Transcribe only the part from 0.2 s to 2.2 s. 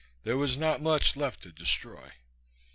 There was not much left to destroy.